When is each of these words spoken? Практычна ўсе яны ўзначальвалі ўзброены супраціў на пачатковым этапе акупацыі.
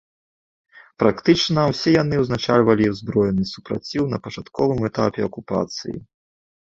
Практычна 1.01 1.65
ўсе 1.71 1.89
яны 2.03 2.15
ўзначальвалі 2.21 2.85
ўзброены 2.93 3.43
супраціў 3.51 4.03
на 4.15 4.21
пачатковым 4.25 4.79
этапе 4.89 5.19
акупацыі. 5.29 5.95